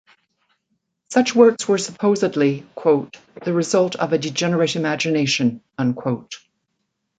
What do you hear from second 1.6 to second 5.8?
were supposedly "the result of a degenerate imagination".